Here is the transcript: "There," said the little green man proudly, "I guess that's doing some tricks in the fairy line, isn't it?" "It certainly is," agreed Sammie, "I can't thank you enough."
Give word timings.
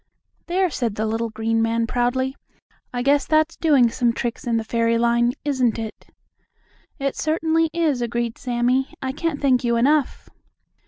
"There," 0.47 0.71
said 0.71 0.95
the 0.95 1.05
little 1.05 1.29
green 1.29 1.61
man 1.61 1.85
proudly, 1.85 2.35
"I 2.91 3.03
guess 3.03 3.27
that's 3.27 3.55
doing 3.55 3.91
some 3.91 4.13
tricks 4.13 4.47
in 4.47 4.57
the 4.57 4.63
fairy 4.63 4.97
line, 4.97 5.33
isn't 5.45 5.77
it?" 5.77 6.07
"It 6.97 7.15
certainly 7.15 7.69
is," 7.71 8.01
agreed 8.01 8.39
Sammie, 8.39 8.95
"I 9.03 9.11
can't 9.11 9.39
thank 9.39 9.63
you 9.63 9.75
enough." 9.75 10.27